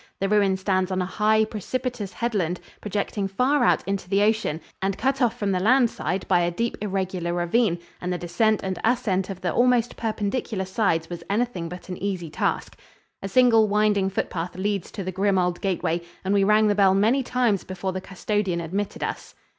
[0.19, 4.97] The ruin stands on a high, precipitous headland projecting far out into the ocean and
[4.97, 8.79] cut off from the land side by a deep, irregular ravine, and the descent and
[8.83, 12.79] ascent of the almost perpendicular sides was anything but an easy task.
[13.21, 16.95] A single winding footpath leads to the grim old gateway, and we rang the bell
[16.95, 19.35] many times before the custodian admitted us.